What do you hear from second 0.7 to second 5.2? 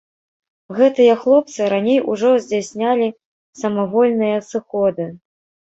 Гэтыя хлопцы раней ужо здзяйснялі самавольныя сыходы.